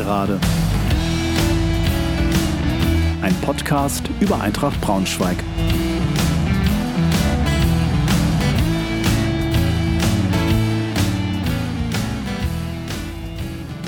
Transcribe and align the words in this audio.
Gegengerade. 0.00 0.40
Ein 3.20 3.34
Podcast 3.42 4.08
über 4.18 4.40
Eintracht 4.40 4.80
Braunschweig. 4.80 5.36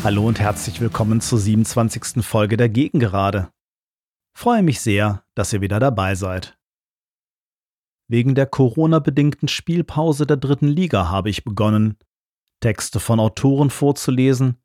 Hallo 0.04 0.26
und 0.26 0.38
herzlich 0.38 0.82
willkommen 0.82 1.22
zur 1.22 1.38
27. 1.38 2.22
Folge 2.22 2.58
der 2.58 2.68
Gegengerade. 2.68 3.48
Freue 4.36 4.62
mich 4.62 4.82
sehr, 4.82 5.24
dass 5.34 5.54
ihr 5.54 5.62
wieder 5.62 5.80
dabei 5.80 6.14
seid. 6.14 6.58
Wegen 8.08 8.34
der 8.34 8.44
Corona-bedingten 8.44 9.48
Spielpause 9.48 10.26
der 10.26 10.36
dritten 10.36 10.68
Liga 10.68 11.08
habe 11.08 11.30
ich 11.30 11.42
begonnen, 11.42 11.96
Texte 12.60 13.00
von 13.00 13.18
Autoren 13.18 13.70
vorzulesen, 13.70 14.61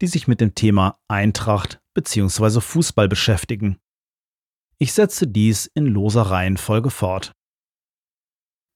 die 0.00 0.06
sich 0.06 0.28
mit 0.28 0.40
dem 0.40 0.54
Thema 0.54 0.98
Eintracht 1.08 1.80
bzw. 1.94 2.60
Fußball 2.60 3.08
beschäftigen. 3.08 3.78
Ich 4.78 4.92
setze 4.92 5.26
dies 5.26 5.66
in 5.66 5.86
loser 5.86 6.22
Reihenfolge 6.22 6.90
fort. 6.90 7.32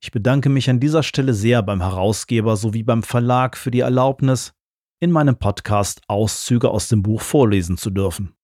Ich 0.00 0.12
bedanke 0.12 0.48
mich 0.48 0.70
an 0.70 0.78
dieser 0.78 1.02
Stelle 1.02 1.34
sehr 1.34 1.60
beim 1.62 1.80
Herausgeber 1.80 2.56
sowie 2.56 2.84
beim 2.84 3.02
Verlag 3.02 3.56
für 3.56 3.72
die 3.72 3.80
Erlaubnis, 3.80 4.52
in 5.00 5.10
meinem 5.10 5.36
Podcast 5.36 6.02
Auszüge 6.08 6.70
aus 6.70 6.88
dem 6.88 7.02
Buch 7.02 7.22
vorlesen 7.22 7.76
zu 7.76 7.90
dürfen. 7.90 8.36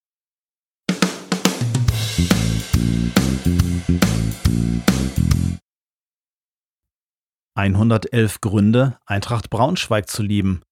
111 7.64 8.40
Gründe, 8.40 8.98
Eintracht 9.06 9.48
Braunschweig 9.48 10.08
zu 10.08 10.22
lieben. 10.22 10.62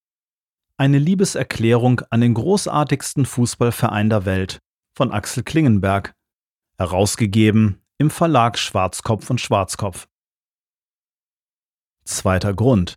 Eine 0.76 0.98
Liebeserklärung 0.98 2.02
an 2.10 2.20
den 2.20 2.34
großartigsten 2.34 3.24
Fußballverein 3.24 4.10
der 4.10 4.24
Welt 4.24 4.58
von 4.94 5.12
Axel 5.12 5.42
Klingenberg, 5.42 6.12
herausgegeben 6.76 7.80
im 7.98 8.10
Verlag 8.10 8.58
Schwarzkopf 8.58 9.30
und 9.30 9.40
Schwarzkopf. 9.40 10.08
Zweiter 12.04 12.52
Grund. 12.52 12.96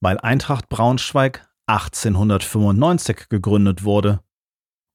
Weil 0.00 0.18
Eintracht 0.18 0.68
Braunschweig 0.68 1.48
1895 1.66 3.28
gegründet 3.28 3.84
wurde 3.84 4.20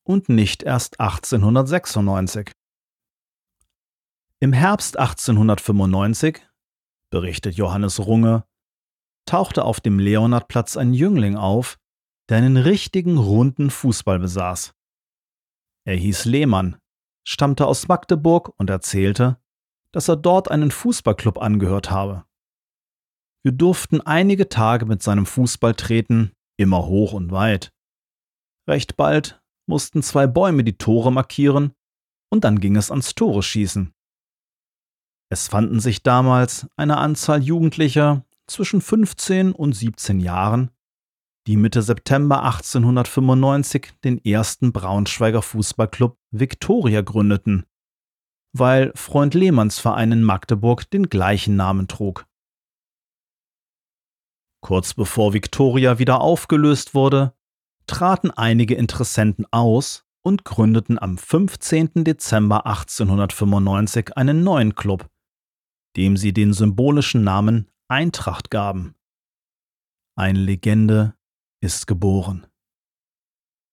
und 0.03 0.27
nicht 0.27 0.63
erst 0.63 0.99
1896. 0.99 2.51
Im 4.45 4.53
Herbst 4.53 4.99
1895 4.99 6.47
berichtet 7.09 7.55
Johannes 7.55 8.05
Runge, 8.05 8.43
tauchte 9.25 9.65
auf 9.65 9.81
dem 9.81 9.97
Leonardplatz 9.97 10.77
ein 10.77 10.93
Jüngling 10.93 11.35
auf, 11.35 11.79
der 12.29 12.37
einen 12.37 12.55
richtigen 12.55 13.17
runden 13.17 13.71
Fußball 13.71 14.19
besaß. 14.19 14.75
Er 15.87 15.95
hieß 15.95 16.25
Lehmann, 16.25 16.77
stammte 17.27 17.65
aus 17.65 17.87
Magdeburg 17.87 18.53
und 18.57 18.69
erzählte, 18.69 19.39
dass 19.91 20.09
er 20.09 20.15
dort 20.15 20.51
einen 20.51 20.69
Fußballclub 20.69 21.39
angehört 21.39 21.89
habe. 21.89 22.25
Wir 23.41 23.51
durften 23.51 23.99
einige 24.01 24.47
Tage 24.47 24.85
mit 24.85 25.01
seinem 25.01 25.25
Fußball 25.25 25.73
treten, 25.73 26.33
immer 26.55 26.85
hoch 26.85 27.13
und 27.13 27.31
weit. 27.31 27.73
Recht 28.69 28.95
bald 28.95 29.41
mussten 29.65 30.03
zwei 30.03 30.27
Bäume 30.27 30.63
die 30.63 30.77
Tore 30.77 31.11
markieren, 31.11 31.73
und 32.29 32.43
dann 32.43 32.59
ging 32.59 32.75
es 32.75 32.91
ans 32.91 33.15
Tore 33.15 33.41
schießen. 33.41 33.91
Es 35.29 35.47
fanden 35.47 35.79
sich 35.79 36.03
damals 36.03 36.67
eine 36.75 36.97
Anzahl 36.97 37.41
Jugendlicher 37.41 38.23
zwischen 38.47 38.81
15 38.81 39.51
und 39.51 39.73
17 39.73 40.19
Jahren, 40.19 40.71
die 41.47 41.57
Mitte 41.57 41.81
September 41.81 42.43
1895 42.43 43.93
den 44.03 44.23
ersten 44.23 44.71
Braunschweiger 44.71 45.41
Fußballclub 45.41 46.17
Viktoria 46.31 47.01
gründeten, 47.01 47.65
weil 48.53 48.91
Freund 48.95 49.33
Lehmanns 49.33 49.79
Verein 49.79 50.11
in 50.11 50.23
Magdeburg 50.23 50.89
den 50.89 51.09
gleichen 51.09 51.55
Namen 51.55 51.87
trug. 51.87 52.25
Kurz 54.61 54.93
bevor 54.95 55.33
Viktoria 55.33 55.99
wieder 55.99 56.21
aufgelöst 56.21 56.95
wurde, 56.95 57.33
traten 57.85 58.31
einige 58.31 58.73
Interessenten 58.75 59.45
aus 59.51 60.05
und 60.23 60.43
gründeten 60.43 60.97
am 60.97 61.19
15. 61.19 62.03
Dezember 62.03 62.65
1895 62.65 64.17
einen 64.17 64.43
neuen 64.43 64.73
Club, 64.73 65.07
dem 65.95 66.17
sie 66.17 66.33
den 66.33 66.53
symbolischen 66.53 67.23
Namen 67.23 67.69
Eintracht 67.87 68.49
gaben. 68.49 68.95
Eine 70.17 70.39
Legende 70.39 71.15
ist 71.61 71.87
geboren. 71.87 72.47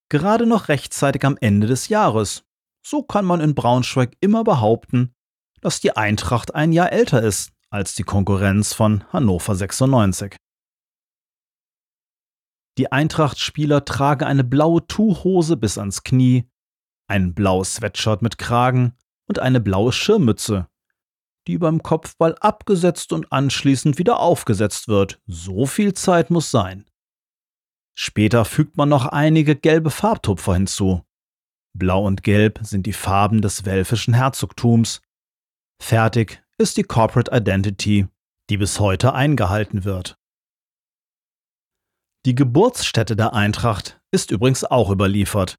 Gerade 0.09 0.47
noch 0.47 0.69
rechtzeitig 0.69 1.25
am 1.25 1.37
Ende 1.41 1.67
des 1.67 1.89
Jahres. 1.89 2.45
So 2.85 3.03
kann 3.03 3.25
man 3.25 3.41
in 3.41 3.55
Braunschweig 3.55 4.17
immer 4.21 4.45
behaupten, 4.45 5.15
dass 5.61 5.81
die 5.81 5.97
Eintracht 5.97 6.55
ein 6.55 6.73
Jahr 6.73 6.93
älter 6.93 7.23
ist 7.23 7.53
als 7.71 7.95
die 7.95 8.03
Konkurrenz 8.03 8.75
von 8.75 9.05
Hannover 9.13 9.55
96. 9.55 10.37
Die 12.79 12.91
Eintracht-Spieler 12.91 13.85
tragen 13.85 14.25
eine 14.25 14.45
blaue 14.45 14.87
Tuchhose 14.87 15.57
bis 15.57 15.79
ans 15.79 16.03
Knie, 16.03 16.51
ein 17.07 17.35
blaues 17.35 17.75
Sweatshirt 17.75 18.23
mit 18.23 18.39
Kragen 18.39 18.95
und 19.29 19.39
eine 19.39 19.61
blaue 19.61 19.93
Schirmmütze, 19.93 20.69
die 21.47 21.59
beim 21.59 21.83
Kopfball 21.83 22.37
abgesetzt 22.41 23.13
und 23.13 23.33
anschließend 23.33 23.99
wieder 23.99 24.21
aufgesetzt 24.21 24.89
wird. 24.89 25.21
So 25.27 25.67
viel 25.67 25.95
Zeit 25.95 26.31
muss 26.31 26.51
sein. 26.51 26.87
Später 27.95 28.45
fügt 28.45 28.77
man 28.77 28.89
noch 28.89 29.07
einige 29.07 29.57
gelbe 29.57 29.91
Farbtupfer 29.91 30.55
hinzu. 30.55 31.03
Blau 31.75 32.07
und 32.07 32.23
Gelb 32.23 32.61
sind 32.63 32.87
die 32.87 32.93
Farben 32.93 33.43
des 33.43 33.65
welfischen 33.65 34.15
Herzogtums. 34.15 35.01
Fertig 35.81 36.43
ist 36.59 36.77
die 36.77 36.85
Corporate 36.85 37.35
Identity, 37.35 38.07
die 38.51 38.57
bis 38.57 38.79
heute 38.79 39.15
eingehalten 39.15 39.85
wird. 39.85 40.19
Die 42.25 42.35
Geburtsstätte 42.35 43.17
der 43.17 43.33
Eintracht 43.33 44.01
ist 44.13 44.31
übrigens 44.31 44.65
auch 44.65 44.91
überliefert. 44.91 45.59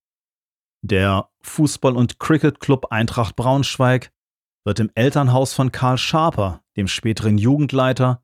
Der 0.81 1.29
Fußball- 1.43 1.95
und 1.95 2.19
Cricket-Club 2.19 2.91
Eintracht 2.91 3.35
Braunschweig 3.35 4.11
wird 4.65 4.79
im 4.79 4.91
Elternhaus 4.95 5.53
von 5.53 5.71
Karl 5.71 5.97
Schaper, 5.97 6.63
dem 6.77 6.87
späteren 6.87 7.37
Jugendleiter, 7.37 8.23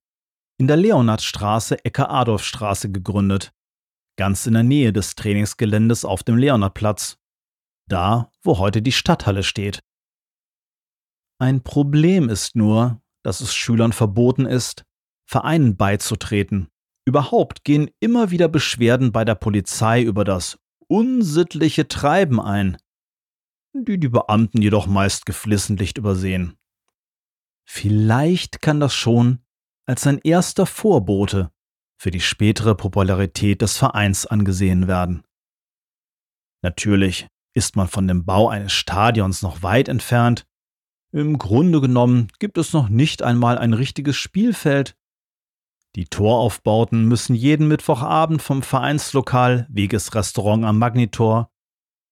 in 0.58 0.68
der 0.68 0.78
Leonardstraße 0.78 1.84
Ecke 1.86 2.10
Adolfstraße 2.10 2.92
gegründet, 2.92 3.54
ganz 4.18 4.46
in 4.46 4.54
der 4.54 4.64
Nähe 4.64 4.92
des 4.92 5.16
Trainingsgeländes 5.16 6.06
auf 6.06 6.24
dem 6.24 6.38
Leonardplatz, 6.38 7.18
da, 7.88 8.32
wo 8.44 8.58
heute 8.58 8.82
die 8.82 8.92
Stadthalle 8.92 9.44
steht. 9.44 9.82
Ein 11.40 11.64
Problem 11.64 12.30
ist 12.30 12.56
nur, 12.56 13.02
dass 13.24 13.42
es 13.42 13.56
Schülern 13.56 13.94
verboten 13.94 14.46
ist, 14.46 14.84
Vereinen 15.26 15.78
beizutreten. 15.78 16.70
Überhaupt 17.06 17.64
gehen 17.64 17.90
immer 18.00 18.32
wieder 18.32 18.50
Beschwerden 18.50 19.12
bei 19.12 19.24
der 19.24 19.36
Polizei 19.36 20.02
über 20.02 20.24
das 20.24 20.60
unsittliche 20.88 21.88
Treiben 21.88 22.42
ein, 22.42 22.78
die 23.74 24.00
die 24.00 24.10
Beamten 24.10 24.62
jedoch 24.62 24.88
meist 24.88 25.26
geflissentlich 25.26 25.98
übersehen. 25.98 26.58
Vielleicht 27.66 28.62
kann 28.62 28.80
das 28.80 28.94
schon 28.94 29.40
als 29.86 30.08
ein 30.08 30.20
erster 30.24 30.66
Vorbote 30.66 31.52
für 31.98 32.12
die 32.12 32.22
spätere 32.22 32.76
Popularität 32.76 33.62
des 33.62 33.78
Vereins 33.78 34.26
angesehen 34.26 34.88
werden. 34.88 35.24
Natürlich 36.62 37.28
ist 37.54 37.76
man 37.76 37.88
von 37.88 38.08
dem 38.08 38.26
Bau 38.26 38.50
eines 38.50 38.74
Stadions 38.74 39.42
noch 39.42 39.64
weit 39.64 39.88
entfernt. 39.88 40.46
Im 41.12 41.38
Grunde 41.38 41.82
genommen 41.82 42.28
gibt 42.40 42.58
es 42.58 42.74
noch 42.74 42.90
nicht 42.90 43.22
einmal 43.24 43.58
ein 43.58 43.74
richtiges 43.74 44.16
Spielfeld. 44.16 44.96
Die 45.96 46.06
Toraufbauten 46.06 47.06
müssen 47.06 47.36
jeden 47.36 47.68
Mittwochabend 47.68 48.42
vom 48.42 48.62
Vereinslokal 48.62 49.68
Weges 49.70 50.14
Restaurant 50.14 50.64
am 50.66 50.78
Magnitor 50.78 51.52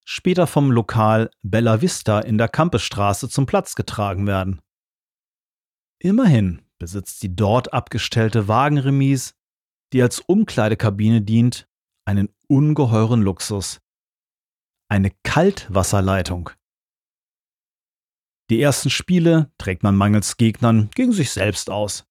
später 0.07 0.47
vom 0.47 0.71
Lokal 0.71 1.29
Bella 1.43 1.81
Vista 1.81 2.21
in 2.21 2.37
der 2.37 2.47
Campusstraße 2.47 3.27
zum 3.27 3.45
Platz 3.45 3.75
getragen 3.75 4.25
werden. 4.25 4.61
Immerhin 5.99 6.61
besitzt 6.79 7.21
die 7.23 7.35
dort 7.35 7.73
abgestellte 7.73 8.47
Wagenremise, 8.47 9.33
die 9.91 10.01
als 10.01 10.21
Umkleidekabine 10.21 11.21
dient, 11.21 11.67
einen 12.05 12.29
ungeheuren 12.47 13.21
Luxus. 13.21 13.81
Eine 14.89 15.11
Kaltwasserleitung. 15.23 16.51
Die 18.49 18.61
ersten 18.61 18.89
Spiele 18.89 19.51
trägt 19.57 19.83
man 19.83 19.97
mangels 19.97 20.37
Gegnern 20.37 20.89
gegen 20.95 21.11
sich 21.11 21.31
selbst 21.31 21.69
aus. 21.69 22.05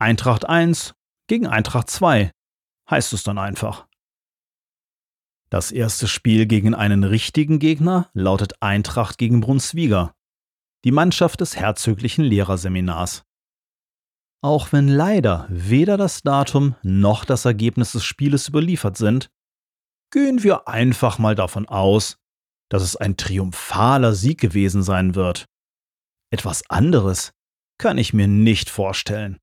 Eintracht 0.00 0.46
1 0.46 0.94
gegen 1.28 1.46
Eintracht 1.46 1.90
2 1.90 2.32
heißt 2.90 3.12
es 3.12 3.22
dann 3.22 3.38
einfach. 3.38 3.87
Das 5.50 5.72
erste 5.72 6.08
Spiel 6.08 6.46
gegen 6.46 6.74
einen 6.74 7.04
richtigen 7.04 7.58
Gegner 7.58 8.10
lautet 8.12 8.60
Eintracht 8.60 9.16
gegen 9.16 9.40
Brunswiger, 9.40 10.14
die 10.84 10.92
Mannschaft 10.92 11.40
des 11.40 11.56
herzöglichen 11.56 12.22
Lehrerseminars. 12.22 13.24
Auch 14.42 14.72
wenn 14.72 14.88
leider 14.88 15.46
weder 15.48 15.96
das 15.96 16.22
Datum 16.22 16.76
noch 16.82 17.24
das 17.24 17.44
Ergebnis 17.44 17.92
des 17.92 18.04
Spieles 18.04 18.48
überliefert 18.48 18.96
sind, 18.96 19.30
gehen 20.12 20.42
wir 20.42 20.68
einfach 20.68 21.18
mal 21.18 21.34
davon 21.34 21.66
aus, 21.66 22.18
dass 22.70 22.82
es 22.82 22.96
ein 22.96 23.16
triumphaler 23.16 24.14
Sieg 24.14 24.40
gewesen 24.40 24.82
sein 24.82 25.14
wird. 25.14 25.46
Etwas 26.30 26.68
anderes 26.68 27.32
kann 27.78 27.96
ich 27.96 28.12
mir 28.12 28.28
nicht 28.28 28.68
vorstellen. 28.68 29.38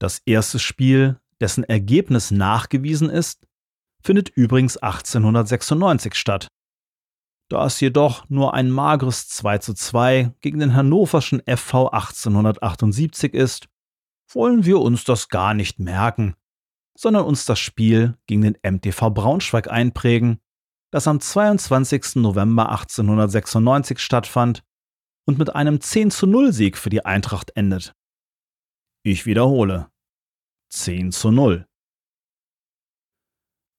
Das 0.00 0.20
erste 0.24 0.60
Spiel, 0.60 1.20
dessen 1.40 1.64
Ergebnis 1.64 2.30
nachgewiesen 2.30 3.10
ist, 3.10 3.47
findet 4.02 4.28
übrigens 4.30 4.76
1896 4.76 6.14
statt. 6.14 6.48
Da 7.50 7.64
es 7.64 7.80
jedoch 7.80 8.28
nur 8.28 8.54
ein 8.54 8.70
mageres 8.70 9.28
2 9.28 9.58
zu 9.58 9.74
2 9.74 10.34
gegen 10.40 10.58
den 10.58 10.74
hannoverschen 10.74 11.40
FV 11.46 11.88
1878 11.88 13.32
ist, 13.32 13.68
wollen 14.30 14.64
wir 14.66 14.80
uns 14.80 15.04
das 15.04 15.28
gar 15.28 15.54
nicht 15.54 15.78
merken, 15.78 16.34
sondern 16.96 17.24
uns 17.24 17.46
das 17.46 17.58
Spiel 17.58 18.18
gegen 18.26 18.42
den 18.42 18.58
MTV 18.62 19.10
Braunschweig 19.10 19.70
einprägen, 19.70 20.40
das 20.90 21.08
am 21.08 21.20
22. 21.20 22.16
November 22.16 22.68
1896 22.68 23.98
stattfand 23.98 24.62
und 25.26 25.38
mit 25.38 25.54
einem 25.54 25.80
10 25.80 26.10
zu 26.10 26.26
0 26.26 26.52
Sieg 26.52 26.76
für 26.76 26.90
die 26.90 27.04
Eintracht 27.04 27.52
endet. 27.54 27.94
Ich 29.02 29.26
wiederhole. 29.26 29.90
10 30.70 31.12
zu 31.12 31.30
0. 31.30 31.66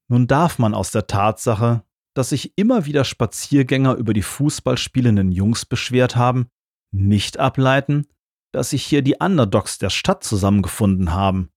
Nun 0.10 0.28
darf 0.28 0.58
man 0.60 0.74
aus 0.74 0.92
der 0.92 1.08
Tatsache, 1.08 1.84
dass 2.16 2.30
sich 2.30 2.58
immer 2.58 2.86
wieder 2.86 3.06
Spaziergänger 3.06 3.94
über 3.94 4.14
die 4.14 4.24
Fußballspielenden 4.24 5.32
Jungs 5.32 5.66
beschwert 5.66 6.16
haben, 6.16 6.50
nicht 6.92 7.38
ableiten, 7.38 8.08
dass 8.52 8.72
sich 8.72 8.84
hier 8.84 9.04
die 9.04 9.18
Underdogs 9.20 9.78
der 9.78 9.92
Stadt 9.92 10.24
zusammengefunden 10.24 11.14
haben, 11.14 11.50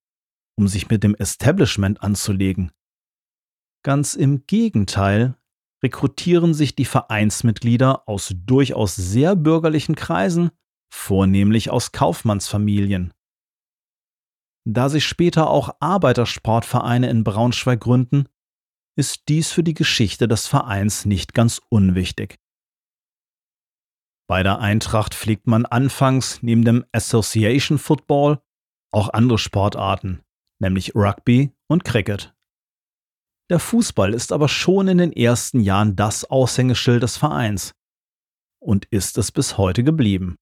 um 0.58 0.69
sich 0.69 0.90
mit 0.90 1.02
dem 1.02 1.14
Establishment 1.14 2.02
anzulegen. 2.02 2.70
Ganz 3.82 4.14
im 4.14 4.46
Gegenteil 4.46 5.37
rekrutieren 5.82 6.55
sich 6.55 6.76
die 6.76 6.84
Vereinsmitglieder 6.84 8.06
aus 8.06 8.32
durchaus 8.37 8.94
sehr 8.94 9.34
bürgerlichen 9.34 9.96
Kreisen, 9.96 10.50
vornehmlich 10.93 11.70
aus 11.70 11.90
Kaufmannsfamilien. 11.93 13.12
Da 14.64 14.88
sich 14.88 15.05
später 15.05 15.50
auch 15.50 15.75
Arbeitersportvereine 15.81 17.10
in 17.10 17.25
Braunschweig 17.25 17.81
gründen, 17.81 18.28
ist 18.97 19.29
dies 19.29 19.50
für 19.50 19.62
die 19.62 19.75
Geschichte 19.75 20.29
des 20.29 20.47
Vereins 20.47 21.05
nicht 21.05 21.35
ganz 21.35 21.61
unwichtig. 21.69 22.39
Bei 24.29 24.43
der 24.43 24.61
Eintracht 24.61 25.15
pflegt 25.15 25.47
man 25.47 25.67
anfangs 25.67 26.43
neben 26.43 26.65
dem 26.65 26.85
Association 26.93 27.79
Football 27.79 28.41
auch 28.93 29.09
andere 29.11 29.39
Sportarten, 29.39 30.23
nämlich 30.59 30.94
Rugby 30.94 31.53
und 31.69 31.85
Cricket. 31.85 32.35
Der 33.50 33.59
Fußball 33.59 34.15
ist 34.15 34.33
aber 34.33 34.49
schon 34.49 34.89
in 34.89 34.99
den 34.99 35.12
ersten 35.12 35.61
Jahren 35.61 35.97
das 35.97 36.25
Aushängeschild 36.25 37.03
des 37.03 37.17
Vereins 37.17 37.75
und 38.61 38.87
ist 38.87 39.19
es 39.19 39.33
bis 39.33 39.59
heute 39.59 39.83
geblieben. 39.85 40.37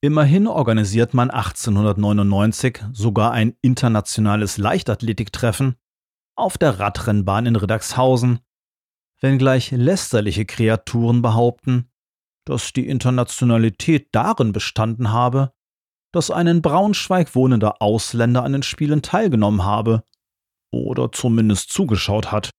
Immerhin 0.00 0.46
organisiert 0.46 1.14
man 1.14 1.30
1899 1.30 2.84
sogar 2.92 3.32
ein 3.32 3.56
internationales 3.60 4.56
Leichtathletiktreffen 4.56 5.76
auf 6.36 6.58
der 6.58 6.78
Radrennbahn 6.78 7.46
in 7.46 7.56
Riddagshausen, 7.56 8.40
wenngleich 9.20 9.70
lästerliche 9.70 10.44
Kreaturen 10.44 11.22
behaupten, 11.22 11.90
dass 12.44 12.72
die 12.72 12.86
Internationalität 12.86 14.08
darin 14.12 14.52
bestanden 14.52 15.10
habe, 15.10 15.52
dass 16.12 16.30
ein 16.30 16.46
in 16.46 16.62
Braunschweig 16.62 17.34
wohnender 17.34 17.82
Ausländer 17.82 18.44
an 18.44 18.52
den 18.52 18.62
Spielen 18.62 19.02
teilgenommen 19.02 19.64
habe 19.64 20.04
oder 20.70 21.10
zumindest 21.10 21.72
zugeschaut 21.72 22.30
hat. 22.30 22.50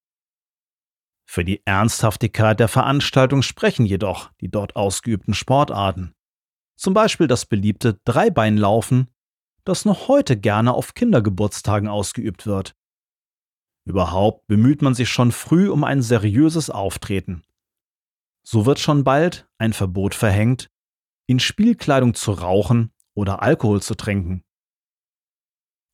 Für 1.29 1.43
die 1.43 1.61
Ernsthaftigkeit 1.65 2.59
der 2.59 2.67
Veranstaltung 2.67 3.41
sprechen 3.41 3.85
jedoch 3.85 4.31
die 4.41 4.49
dort 4.49 4.75
ausgeübten 4.75 5.33
Sportarten. 5.33 6.13
Zum 6.77 6.93
Beispiel 6.93 7.27
das 7.27 7.45
beliebte 7.45 7.99
Dreibeinlaufen, 8.05 9.07
das 9.65 9.83
noch 9.83 10.07
heute 10.07 10.37
gerne 10.37 10.73
auf 10.73 10.93
Kindergeburtstagen 10.93 11.89
ausgeübt 11.89 12.45
wird. 12.45 12.75
Überhaupt 13.87 14.47
bemüht 14.47 14.81
man 14.81 14.93
sich 14.93 15.07
schon 15.07 15.31
früh 15.31 15.69
um 15.69 15.85
ein 15.85 16.01
seriöses 16.01 16.69
Auftreten. 16.69 17.43
So 18.45 18.65
wird 18.65 18.79
schon 18.79 19.05
bald 19.05 19.47
ein 19.57 19.71
Verbot 19.71 20.13
verhängt, 20.13 20.69
in 21.25 21.39
Spielkleidung 21.39 22.13
zu 22.13 22.33
rauchen 22.33 22.91
oder 23.15 23.41
Alkohol 23.41 23.81
zu 23.81 23.95
trinken. 23.95 24.43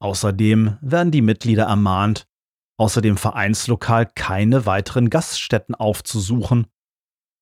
Außerdem 0.01 0.79
werden 0.81 1.11
die 1.11 1.21
Mitglieder 1.21 1.65
ermahnt, 1.65 2.27
außer 2.77 2.99
dem 3.01 3.15
Vereinslokal 3.15 4.07
keine 4.07 4.65
weiteren 4.65 5.11
Gaststätten 5.11 5.75
aufzusuchen, 5.75 6.65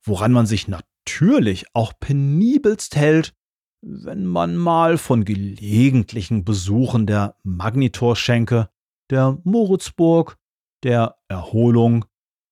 woran 0.04 0.33
man 0.33 0.47
sich 0.47 0.68
natürlich 0.68 1.65
auch 1.74 1.94
penibelst 1.97 2.97
hält, 2.97 3.33
wenn 3.81 4.25
man 4.25 4.57
mal 4.57 4.97
von 4.97 5.24
gelegentlichen 5.24 6.44
Besuchen 6.44 7.07
der 7.07 7.37
Magnitorschenke, 7.44 8.69
der 9.09 9.40
Moritzburg 9.44 10.37
der 10.83 11.18
Erholung 11.28 12.06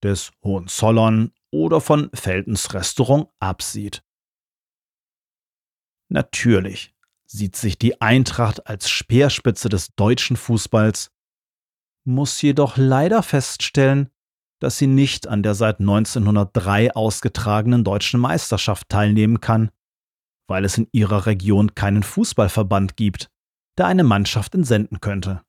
des 0.03 0.31
Hohenzollern 0.43 1.31
oder 1.51 1.81
von 1.81 2.09
Feltens 2.13 2.73
Restaurant 2.73 3.27
absieht. 3.39 4.03
Natürlich 6.09 6.95
sieht 7.25 7.55
sich 7.55 7.77
die 7.77 8.01
Eintracht 8.01 8.67
als 8.67 8.89
Speerspitze 8.89 9.69
des 9.69 9.93
deutschen 9.95 10.35
Fußballs, 10.35 11.11
muss 12.05 12.41
jedoch 12.41 12.77
leider 12.77 13.21
feststellen, 13.21 14.09
dass 14.59 14.77
sie 14.77 14.87
nicht 14.87 15.27
an 15.27 15.43
der 15.43 15.53
seit 15.53 15.79
1903 15.79 16.93
ausgetragenen 16.93 17.83
deutschen 17.83 18.19
Meisterschaft 18.19 18.89
teilnehmen 18.89 19.41
kann, 19.41 19.69
weil 20.47 20.65
es 20.65 20.77
in 20.77 20.87
ihrer 20.91 21.27
Region 21.27 21.75
keinen 21.75 22.03
Fußballverband 22.03 22.97
gibt, 22.97 23.29
der 23.77 23.85
eine 23.85 24.03
Mannschaft 24.03 24.55
entsenden 24.55 24.99
könnte. 24.99 25.43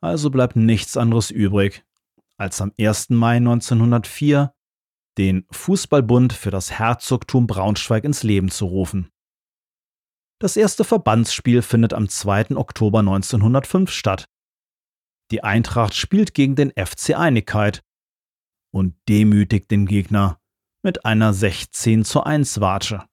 Also 0.00 0.30
bleibt 0.30 0.56
nichts 0.56 0.96
anderes 0.96 1.30
übrig, 1.30 1.84
als 2.36 2.60
am 2.60 2.72
1. 2.78 3.10
Mai 3.10 3.36
1904 3.36 4.54
den 5.18 5.46
Fußballbund 5.50 6.32
für 6.32 6.50
das 6.50 6.70
Herzogtum 6.70 7.48
Braunschweig 7.48 8.04
ins 8.04 8.22
Leben 8.22 8.50
zu 8.50 8.66
rufen. 8.66 9.10
Das 10.40 10.56
erste 10.56 10.84
Verbandsspiel 10.84 11.62
findet 11.62 11.92
am 11.92 12.08
2. 12.08 12.56
Oktober 12.56 13.00
1905 13.00 13.90
statt. 13.90 14.28
Die 15.32 15.42
Eintracht 15.42 15.94
spielt 15.94 16.32
gegen 16.32 16.54
den 16.54 16.70
FC 16.70 17.18
Einigkeit 17.18 17.82
und 18.72 18.94
demütigt 19.08 19.70
den 19.72 19.86
Gegner 19.86 20.40
mit 20.82 21.04
einer 21.04 21.34
16 21.34 22.04
zu 22.04 22.22
1 22.22 22.60
Watsche. 22.60 23.04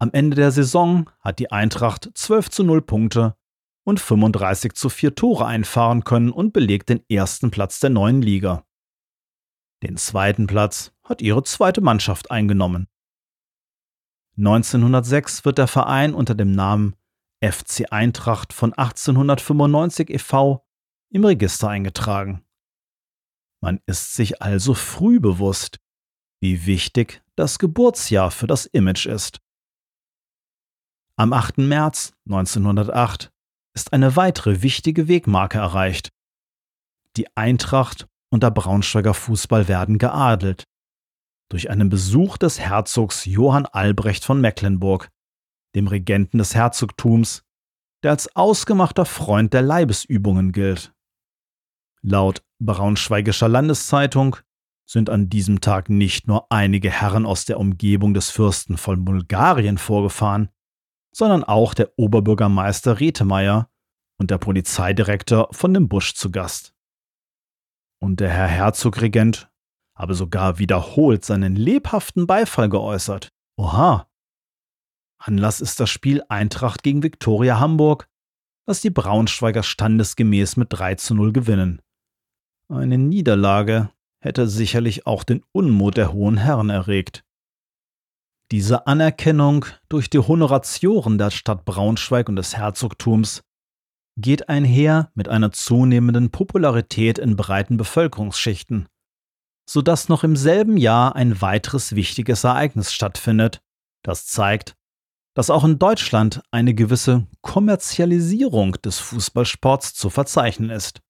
Am 0.00 0.10
Ende 0.12 0.36
der 0.36 0.50
Saison 0.50 1.10
hat 1.20 1.38
die 1.38 1.52
Eintracht 1.52 2.10
12 2.14 2.50
zu 2.50 2.64
0 2.64 2.80
Punkte 2.82 3.36
und 3.84 4.00
35 4.00 4.72
zu 4.72 4.88
4 4.88 5.14
Tore 5.14 5.46
einfahren 5.46 6.04
können 6.04 6.30
und 6.30 6.52
belegt 6.52 6.88
den 6.88 7.04
ersten 7.08 7.50
Platz 7.50 7.80
der 7.80 7.90
neuen 7.90 8.22
Liga. 8.22 8.64
Den 9.82 9.96
zweiten 9.96 10.46
Platz 10.46 10.92
hat 11.04 11.20
ihre 11.20 11.42
zweite 11.44 11.82
Mannschaft 11.82 12.30
eingenommen. 12.30 12.88
1906 14.38 15.44
wird 15.44 15.58
der 15.58 15.68
Verein 15.68 16.14
unter 16.14 16.34
dem 16.34 16.52
Namen 16.52 16.96
FC 17.42 17.92
Eintracht 17.92 18.52
von 18.52 18.72
1895 18.72 20.10
e.V. 20.10 20.66
im 21.10 21.24
Register 21.24 21.68
eingetragen. 21.68 22.44
Man 23.60 23.80
ist 23.86 24.14
sich 24.14 24.42
also 24.42 24.74
früh 24.74 25.20
bewusst, 25.20 25.78
wie 26.40 26.66
wichtig 26.66 27.22
das 27.36 27.58
Geburtsjahr 27.58 28.30
für 28.30 28.46
das 28.46 28.66
Image 28.66 29.06
ist. 29.06 29.40
Am 31.16 31.32
8. 31.32 31.58
März 31.58 32.12
1908 32.26 33.33
ist 33.74 33.92
eine 33.92 34.16
weitere 34.16 34.62
wichtige 34.62 35.08
Wegmarke 35.08 35.58
erreicht. 35.58 36.10
Die 37.16 37.36
Eintracht 37.36 38.06
und 38.30 38.42
der 38.42 38.50
Braunschweiger 38.50 39.14
Fußball 39.14 39.68
werden 39.68 39.98
geadelt. 39.98 40.64
Durch 41.50 41.70
einen 41.70 41.88
Besuch 41.88 42.38
des 42.38 42.58
Herzogs 42.58 43.24
Johann 43.24 43.66
Albrecht 43.66 44.24
von 44.24 44.40
Mecklenburg 44.40 45.10
dem 45.74 45.88
Regenten 45.88 46.38
des 46.38 46.54
Herzogtums, 46.54 47.42
der 48.02 48.12
als 48.12 48.34
ausgemachter 48.36 49.04
Freund 49.04 49.52
der 49.52 49.62
Leibesübungen 49.62 50.52
gilt. 50.52 50.92
Laut 52.02 52.42
Braunschweigischer 52.60 53.48
Landeszeitung 53.48 54.36
sind 54.86 55.08
an 55.08 55.30
diesem 55.30 55.60
Tag 55.60 55.88
nicht 55.88 56.26
nur 56.26 56.50
einige 56.52 56.90
Herren 56.90 57.24
aus 57.24 57.46
der 57.46 57.58
Umgebung 57.58 58.14
des 58.14 58.30
Fürsten 58.30 58.76
von 58.76 59.04
Bulgarien 59.04 59.78
vorgefahren, 59.78 60.50
sondern 61.14 61.44
auch 61.44 61.74
der 61.74 61.96
Oberbürgermeister 61.96 63.00
Rethemeyer 63.00 63.70
und 64.18 64.30
der 64.30 64.38
Polizeidirektor 64.38 65.48
von 65.52 65.72
dem 65.72 65.88
Busch 65.88 66.14
zu 66.14 66.30
Gast. 66.30 66.74
Und 68.00 68.20
der 68.20 68.30
Herr 68.30 68.48
Herzogregent 68.48 69.50
habe 69.96 70.14
sogar 70.14 70.58
wiederholt 70.58 71.24
seinen 71.24 71.56
lebhaften 71.56 72.26
Beifall 72.26 72.68
geäußert. 72.68 73.32
Oha! 73.56 74.08
Anlass 75.18 75.60
ist 75.60 75.80
das 75.80 75.88
Spiel 75.88 76.22
Eintracht 76.28 76.82
gegen 76.82 77.02
Viktoria 77.02 77.60
Hamburg, 77.60 78.08
das 78.66 78.80
die 78.80 78.90
Braunschweiger 78.90 79.62
standesgemäß 79.62 80.56
mit 80.56 80.68
3 80.70 80.96
zu 80.96 81.14
0 81.14 81.32
gewinnen. 81.32 81.80
Eine 82.68 82.98
Niederlage 82.98 83.90
hätte 84.20 84.48
sicherlich 84.48 85.06
auch 85.06 85.22
den 85.22 85.44
Unmut 85.52 85.96
der 85.96 86.12
hohen 86.12 86.38
Herren 86.38 86.70
erregt. 86.70 87.24
Diese 88.50 88.86
Anerkennung 88.86 89.64
durch 89.88 90.10
die 90.10 90.18
Honoratioren 90.18 91.18
der 91.18 91.30
Stadt 91.30 91.64
Braunschweig 91.64 92.28
und 92.28 92.36
des 92.36 92.56
Herzogtums 92.56 93.42
geht 94.16 94.48
einher 94.48 95.10
mit 95.14 95.28
einer 95.28 95.50
zunehmenden 95.50 96.30
Popularität 96.30 97.18
in 97.18 97.36
breiten 97.36 97.76
Bevölkerungsschichten, 97.76 98.86
so 99.68 99.82
dass 99.82 100.08
noch 100.08 100.24
im 100.24 100.36
selben 100.36 100.76
Jahr 100.76 101.16
ein 101.16 101.40
weiteres 101.40 101.94
wichtiges 101.94 102.44
Ereignis 102.44 102.92
stattfindet, 102.92 103.60
das 104.04 104.26
zeigt, 104.26 104.76
dass 105.34 105.50
auch 105.50 105.64
in 105.64 105.78
Deutschland 105.78 106.42
eine 106.52 106.74
gewisse 106.74 107.26
Kommerzialisierung 107.40 108.72
des 108.82 109.00
Fußballsports 109.00 109.94
zu 109.94 110.10
verzeichnen 110.10 110.70
ist. 110.70 111.00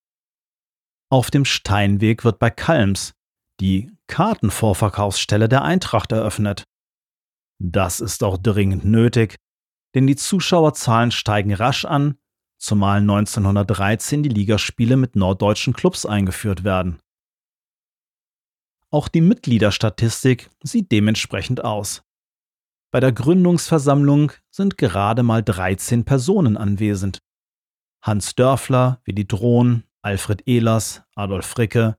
Auf 1.11 1.31
dem 1.31 1.45
Steinweg 1.45 2.25
wird 2.25 2.39
bei 2.39 2.51
Kalms 2.51 3.13
die 3.61 3.93
Kartenvorverkaufsstelle 4.07 5.49
der 5.49 5.63
Eintracht 5.63 6.11
eröffnet. 6.13 6.65
Das 7.59 8.01
ist 8.01 8.23
auch 8.25 8.39
dringend 8.39 8.85
nötig, 8.85 9.37
denn 9.95 10.07
die 10.07 10.17
Zuschauerzahlen 10.17 11.11
steigen 11.11 11.55
rasch 11.55 11.85
an, 11.85 12.19
zumal 12.59 13.01
1913 13.01 14.23
die 14.23 14.29
Ligaspiele 14.29 14.97
mit 14.97 15.17
norddeutschen 15.17 15.73
Clubs 15.73 16.07
eingeführt 16.07 16.65
werden. 16.65 17.01
Auch 18.91 19.09
die 19.09 19.21
Mitgliederstatistik 19.21 20.51
sieht 20.63 20.93
dementsprechend 20.93 21.65
aus. 21.65 22.03
Bei 22.93 23.01
der 23.01 23.11
Gründungsversammlung 23.11 24.31
sind 24.53 24.79
gerade 24.79 25.25
mal 25.25 25.43
13 25.43 26.05
Personen 26.05 26.57
anwesend. 26.57 27.19
Hans 28.03 28.37
Dörfler, 28.37 29.01
Willi 29.05 29.27
Drohn, 29.27 29.83
Alfred 30.03 30.47
Ehlers, 30.47 31.03
Adolf 31.17 31.47
Fricke, 31.47 31.97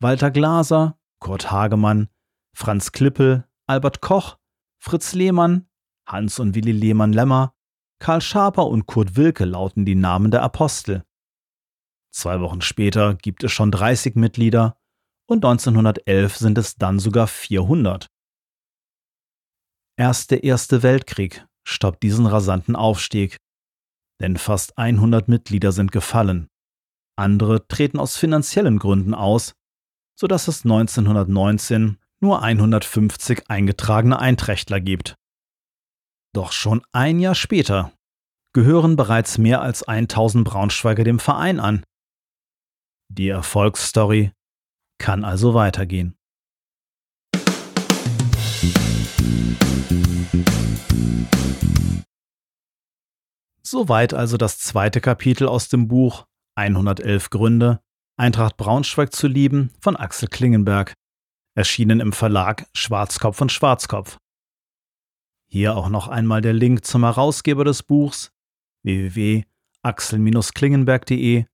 Walter 0.00 0.30
Glaser, 0.30 0.98
Kurt 1.18 1.50
Hagemann, 1.50 2.08
Franz 2.56 2.92
Klippel, 2.92 3.46
Albert 3.66 4.00
Koch, 4.00 4.38
Fritz 4.82 5.12
Lehmann, 5.12 5.68
Hans 6.06 6.38
und 6.38 6.54
Willi 6.54 6.72
Lehmann-Lemmer, 6.72 7.54
Karl 7.98 8.22
Schaper 8.22 8.66
und 8.66 8.86
Kurt 8.86 9.14
Wilke 9.14 9.44
lauten 9.44 9.84
die 9.84 9.94
Namen 9.94 10.30
der 10.30 10.42
Apostel. 10.42 11.04
Zwei 12.12 12.40
Wochen 12.40 12.62
später 12.62 13.14
gibt 13.14 13.44
es 13.44 13.52
schon 13.52 13.70
30 13.70 14.16
Mitglieder 14.16 14.78
und 15.26 15.44
1911 15.44 16.36
sind 16.36 16.56
es 16.56 16.76
dann 16.76 16.98
sogar 16.98 17.26
400. 17.26 18.06
Erst 19.98 20.30
der 20.30 20.44
Erste 20.44 20.82
Weltkrieg 20.82 21.46
stoppt 21.62 22.02
diesen 22.02 22.24
rasanten 22.24 22.74
Aufstieg, 22.74 23.36
denn 24.18 24.38
fast 24.38 24.78
100 24.78 25.28
Mitglieder 25.28 25.72
sind 25.72 25.92
gefallen. 25.92 26.48
Andere 27.16 27.68
treten 27.68 27.98
aus 27.98 28.16
finanziellen 28.16 28.78
Gründen 28.78 29.12
aus, 29.12 29.52
sodass 30.18 30.48
es 30.48 30.64
1919 30.64 31.99
nur 32.20 32.42
150 32.42 33.48
eingetragene 33.48 34.18
Einträchtler 34.18 34.80
gibt. 34.80 35.16
Doch 36.34 36.52
schon 36.52 36.82
ein 36.92 37.18
Jahr 37.18 37.34
später 37.34 37.92
gehören 38.52 38.96
bereits 38.96 39.38
mehr 39.38 39.62
als 39.62 39.82
1000 39.82 40.44
Braunschweiger 40.44 41.04
dem 41.04 41.18
Verein 41.18 41.60
an. 41.60 41.82
Die 43.08 43.28
Erfolgsstory 43.28 44.32
kann 44.98 45.24
also 45.24 45.54
weitergehen. 45.54 46.14
Soweit 53.62 54.14
also 54.14 54.36
das 54.36 54.58
zweite 54.58 55.00
Kapitel 55.00 55.46
aus 55.46 55.68
dem 55.68 55.86
Buch 55.86 56.26
111 56.56 57.30
Gründe, 57.30 57.80
Eintracht 58.16 58.56
Braunschweig 58.56 59.12
zu 59.14 59.28
lieben 59.28 59.70
von 59.80 59.96
Axel 59.96 60.28
Klingenberg, 60.28 60.92
erschienen 61.54 62.00
im 62.00 62.12
Verlag 62.12 62.66
Schwarzkopf 62.72 63.40
und 63.40 63.52
Schwarzkopf. 63.52 64.18
Hier 65.48 65.76
auch 65.76 65.88
noch 65.88 66.08
einmal 66.08 66.40
der 66.40 66.52
Link 66.52 66.84
zum 66.84 67.04
Herausgeber 67.04 67.64
des 67.64 67.82
Buchs 67.82 68.30
www.axel-klingenberg.de 68.84 71.46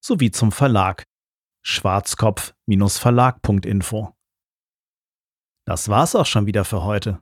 sowie 0.00 0.30
zum 0.30 0.52
Verlag 0.52 1.04
schwarzkopf-verlag.info. 1.62 4.14
Das 5.66 5.88
war's 5.88 6.14
auch 6.14 6.26
schon 6.26 6.46
wieder 6.46 6.64
für 6.64 6.82
heute. 6.82 7.20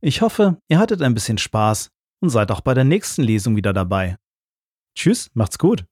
Ich 0.00 0.22
hoffe, 0.22 0.60
ihr 0.68 0.78
hattet 0.78 1.02
ein 1.02 1.14
bisschen 1.14 1.38
Spaß 1.38 1.90
und 2.20 2.30
seid 2.30 2.50
auch 2.50 2.62
bei 2.62 2.74
der 2.74 2.84
nächsten 2.84 3.22
Lesung 3.22 3.54
wieder 3.56 3.72
dabei. 3.72 4.16
Tschüss, 4.96 5.30
macht's 5.34 5.58
gut. 5.58 5.84